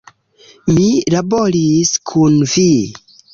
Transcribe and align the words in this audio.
Mi 0.77 0.85
laboris 1.15 1.93
kun 2.13 2.41
vi! 2.55 2.67